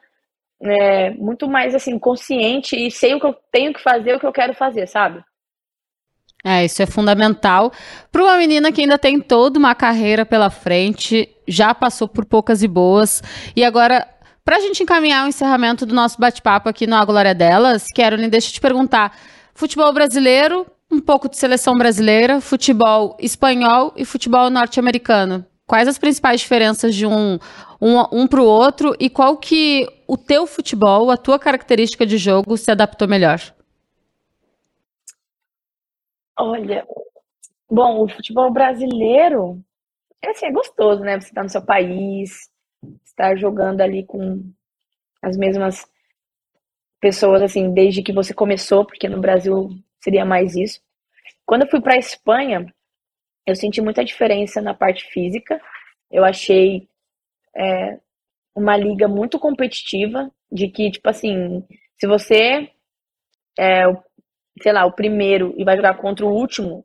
[0.62, 4.26] é, muito mais, assim, consciente e sei o que eu tenho que fazer, o que
[4.26, 5.22] eu quero fazer, sabe?
[6.44, 7.72] É, isso é fundamental
[8.12, 12.62] para uma menina que ainda tem toda uma carreira pela frente, já passou por poucas
[12.62, 13.22] e boas,
[13.56, 14.06] e agora
[14.44, 18.30] para a gente encaminhar o encerramento do nosso bate-papo aqui no A Glória Delas, Carolyn,
[18.30, 19.14] deixa eu te perguntar:
[19.52, 25.44] futebol brasileiro, um pouco de seleção brasileira, futebol espanhol e futebol norte-americano.
[25.66, 27.38] Quais as principais diferenças de um,
[27.78, 32.16] um, um para o outro e qual que o teu futebol, a tua característica de
[32.16, 33.38] jogo se adaptou melhor?
[36.38, 36.86] Olha,
[37.70, 39.62] bom, o futebol brasileiro
[40.22, 41.20] é assim, é gostoso, né?
[41.20, 42.50] Você tá no seu país,
[43.04, 44.42] estar jogando ali com
[45.22, 45.86] as mesmas
[47.00, 49.68] pessoas, assim, desde que você começou, porque no Brasil
[50.02, 50.80] seria mais isso.
[51.46, 52.66] Quando eu fui para Espanha,
[53.46, 55.60] eu senti muita diferença na parte física.
[56.10, 56.88] Eu achei
[57.56, 57.98] é,
[58.54, 61.64] uma liga muito competitiva, de que, tipo assim,
[61.98, 62.70] se você
[63.58, 63.84] é,
[64.62, 66.84] sei lá, o primeiro e vai jogar contra o último,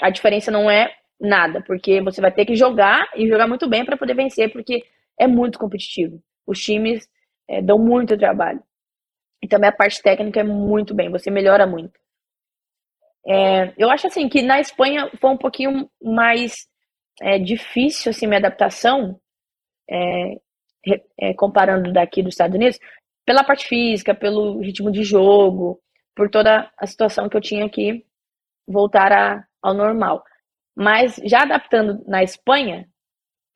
[0.00, 3.84] a diferença não é nada, porque você vai ter que jogar e jogar muito bem
[3.84, 4.84] para poder vencer, porque
[5.18, 6.22] é muito competitivo.
[6.46, 7.08] Os times
[7.48, 8.62] é, dão muito trabalho.
[9.42, 11.98] E também a parte técnica é muito bem, você melhora muito.
[13.26, 16.68] É, eu acho assim que na Espanha foi um pouquinho mais
[17.20, 19.18] é, difícil assim minha adaptação,
[19.90, 20.40] é,
[21.18, 22.78] é, comparando daqui dos Estados Unidos,
[23.24, 25.80] pela parte física, pelo ritmo de jogo,
[26.16, 28.04] por toda a situação que eu tinha que
[28.66, 30.24] voltar a, ao normal.
[30.74, 32.88] Mas já adaptando na Espanha,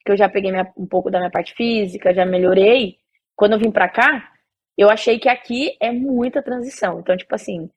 [0.05, 2.99] que eu já peguei minha, um pouco da minha parte física, já melhorei.
[3.35, 4.31] Quando eu vim para cá,
[4.77, 7.01] eu achei que aqui é muita transição.
[7.01, 7.71] Então, tipo assim,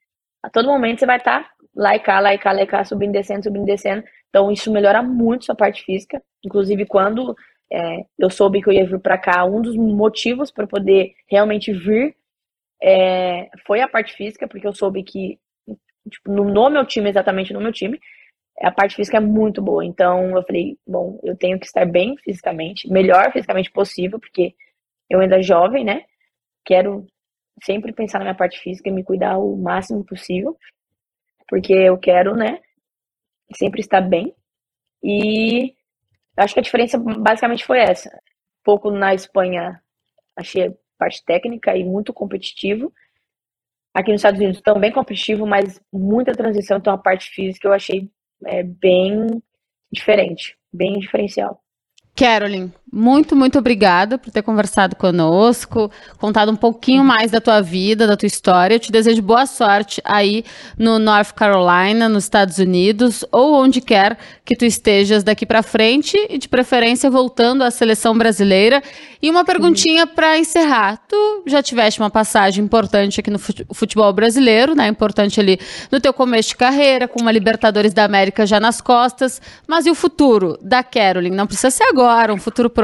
[0.44, 2.68] a todo momento você vai estar tá lá e cá, lá e cá, lá e
[2.68, 4.04] cá, subindo, descendo, subindo, descendo.
[4.30, 6.22] Então, isso melhora muito sua parte física.
[6.46, 7.36] Inclusive, quando
[7.72, 11.72] é, eu soube que eu ia vir para cá, um dos motivos para poder realmente
[11.72, 12.16] vir
[12.84, 15.40] é, foi a parte física, porque eu soube que,
[16.10, 17.98] tipo, no, meu time, exatamente no meu time,
[18.62, 19.86] a parte física é muito boa.
[19.86, 24.54] Então eu falei, bom, eu tenho que estar bem fisicamente, melhor fisicamente possível, porque
[25.10, 26.04] eu ainda jovem, né?
[26.66, 27.08] Quero
[27.64, 30.58] sempre pensar na minha parte física e me cuidar o máximo possível,
[31.48, 32.60] porque eu quero, né,
[33.56, 34.36] sempre estar bem.
[35.02, 35.74] E
[36.38, 38.10] acho que a diferença basicamente foi essa.
[38.64, 39.82] Pouco na Espanha
[40.36, 42.94] achei parte técnica e muito competitivo.
[43.94, 48.10] Aqui nos Estados Unidos também competitivo, mas muita transição, então a parte física eu achei
[48.46, 49.41] é bem
[49.91, 51.62] diferente, bem diferencial.
[52.16, 55.89] Carolyn, muito, muito obrigada por ter conversado conosco,
[56.20, 58.76] contado um pouquinho mais da tua vida, da tua história.
[58.76, 60.46] Eu te desejo boa sorte aí
[60.78, 64.16] no North Carolina, nos Estados Unidos, ou onde quer
[64.46, 68.84] que tu estejas daqui para frente e de preferência voltando à seleção brasileira.
[69.20, 71.00] E uma perguntinha para encerrar.
[71.08, 74.88] Tu já tiveste uma passagem importante aqui no futebol brasileiro, né?
[74.88, 75.58] Importante ali
[75.89, 79.41] no teu começo de carreira, com uma Libertadores da América já nas costas.
[79.66, 81.32] Mas e o futuro da Carolyn?
[81.32, 82.83] Não precisa ser agora, um futuro próximo.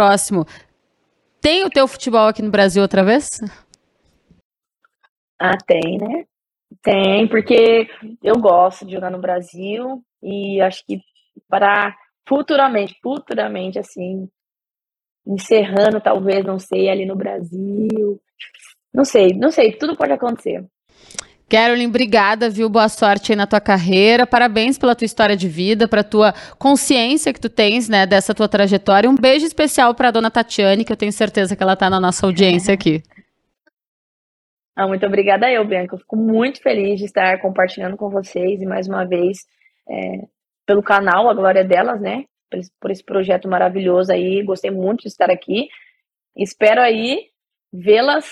[1.42, 3.30] Tem o teu futebol aqui no Brasil outra vez?
[5.40, 6.26] Ah, tem, né?
[6.84, 7.88] Tem, porque
[8.22, 11.02] eu gosto de jogar no Brasil e acho que
[11.48, 11.96] para
[12.28, 14.30] futuramente, futuramente, assim,
[15.26, 18.22] encerrando, talvez, não sei, ali no Brasil.
[18.94, 20.66] Não sei, não sei, tudo pode acontecer.
[21.50, 22.70] Carolyn, obrigada, viu?
[22.70, 24.28] Boa sorte aí na tua carreira.
[24.28, 28.48] Parabéns pela tua história de vida, para tua consciência que tu tens, né, dessa tua
[28.48, 29.10] trajetória.
[29.10, 32.26] Um beijo especial para dona Tatiane, que eu tenho certeza que ela está na nossa
[32.28, 33.02] audiência aqui.
[34.76, 35.96] Ah, muito obrigada eu, Bianca.
[35.96, 39.40] Eu fico muito feliz de estar compartilhando com vocês e mais uma vez
[39.90, 40.28] é,
[40.68, 42.26] pelo canal A Glória Delas, né?
[42.50, 44.44] Por por esse projeto maravilhoso aí.
[44.44, 45.68] Gostei muito de estar aqui.
[46.38, 47.26] Espero aí
[47.74, 48.32] vê-las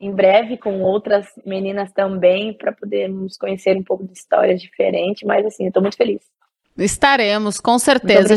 [0.00, 5.46] em breve com outras meninas também, para podermos conhecer um pouco de histórias diferentes, mas
[5.46, 6.20] assim, eu estou muito feliz.
[6.76, 8.34] Estaremos, com certeza.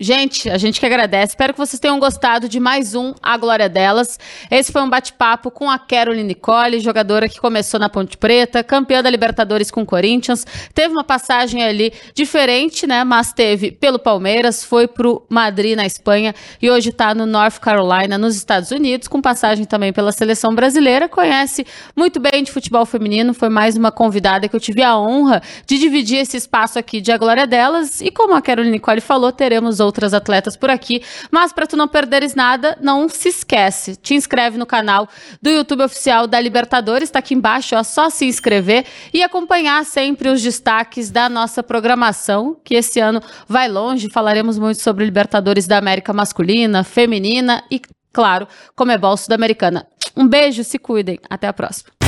[0.00, 1.32] Gente, a gente que agradece.
[1.32, 4.18] Espero que vocês tenham gostado de mais um A Glória Delas.
[4.50, 9.02] Esse foi um bate-papo com a Caroline Nicole, jogadora que começou na Ponte Preta, campeã
[9.02, 10.46] da Libertadores com o Corinthians.
[10.74, 13.04] Teve uma passagem ali diferente, né?
[13.04, 18.16] Mas teve pelo Palmeiras, foi pro Madrid na Espanha e hoje está no North Carolina,
[18.16, 21.06] nos Estados Unidos, com passagem também pela seleção brasileira.
[21.06, 23.34] Conhece muito bem de futebol feminino.
[23.34, 27.12] Foi mais uma convidada que eu tive a honra de dividir esse espaço aqui de
[27.12, 28.00] A Glória Delas.
[28.00, 31.02] E como a Caroline Nicole falou, teremos outras atletas por aqui.
[31.30, 33.96] Mas para tu não perderes nada, não se esquece.
[33.96, 35.08] Te inscreve no canal
[35.42, 40.28] do YouTube oficial da Libertadores, está aqui embaixo, é só se inscrever e acompanhar sempre
[40.28, 44.08] os destaques da nossa programação, que esse ano vai longe.
[44.08, 47.80] Falaremos muito sobre Libertadores da América masculina, feminina e,
[48.12, 49.86] claro, Comebol Sul-Americana.
[50.16, 51.18] Um beijo, se cuidem.
[51.28, 52.01] Até a próxima.